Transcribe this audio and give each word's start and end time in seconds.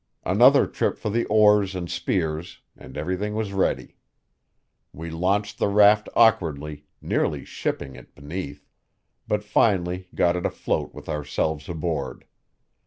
Another 0.25 0.65
trip 0.65 0.97
for 0.97 1.11
the 1.11 1.25
oars 1.25 1.75
and 1.75 1.87
spears, 1.87 2.61
and 2.75 2.97
everything 2.97 3.35
was 3.35 3.53
ready. 3.53 3.97
We 4.91 5.11
launched 5.11 5.59
the 5.59 5.67
raft 5.67 6.09
awkwardly, 6.15 6.85
nearly 7.03 7.45
shipping 7.45 7.93
it 7.95 8.15
beneath; 8.15 8.65
but 9.27 9.43
finally 9.43 10.07
got 10.15 10.35
it 10.35 10.43
afloat 10.43 10.91
with 10.95 11.07
ourselves 11.07 11.69
aboard. 11.69 12.25